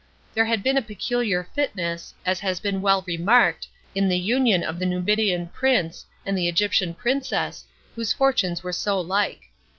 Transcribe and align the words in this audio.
There 0.33 0.45
had 0.45 0.63
been 0.63 0.77
a 0.77 0.81
peculiar 0.81 1.43
fitness, 1.53 2.15
as 2.25 2.39
has 2.39 2.59
been 2.59 2.81
well 2.81 3.03
remarked, 3.05 3.67
hi 3.95 4.01
the 4.07 4.17
union 4.17 4.63
of 4.63 4.79
the 4.79 4.85
Numidian 4.87 5.45
prince 5.49 6.07
and 6.25 6.35
the 6.35 6.47
Egyptian 6.47 6.95
princess, 6.95 7.65
whose 7.93 8.11
fortunes 8.11 8.63
were 8.63 8.73
so 8.73 8.99
like. 8.99 9.51